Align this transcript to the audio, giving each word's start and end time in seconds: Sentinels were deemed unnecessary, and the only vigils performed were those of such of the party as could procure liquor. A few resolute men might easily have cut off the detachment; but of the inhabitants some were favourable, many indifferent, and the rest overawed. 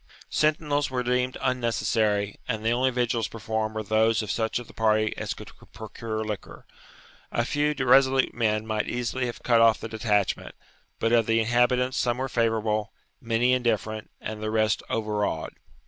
Sentinels 0.31 0.89
were 0.89 1.03
deemed 1.03 1.37
unnecessary, 1.41 2.39
and 2.47 2.65
the 2.65 2.71
only 2.71 2.89
vigils 2.89 3.27
performed 3.27 3.75
were 3.75 3.83
those 3.83 4.23
of 4.23 4.31
such 4.31 4.57
of 4.57 4.65
the 4.65 4.73
party 4.73 5.15
as 5.15 5.35
could 5.35 5.51
procure 5.73 6.23
liquor. 6.25 6.65
A 7.31 7.45
few 7.45 7.75
resolute 7.77 8.33
men 8.33 8.65
might 8.65 8.87
easily 8.89 9.27
have 9.27 9.43
cut 9.43 9.61
off 9.61 9.79
the 9.79 9.87
detachment; 9.87 10.55
but 10.97 11.11
of 11.13 11.27
the 11.27 11.39
inhabitants 11.39 11.97
some 11.99 12.17
were 12.17 12.27
favourable, 12.29 12.91
many 13.21 13.53
indifferent, 13.53 14.09
and 14.19 14.41
the 14.41 14.49
rest 14.49 14.81
overawed. 14.89 15.53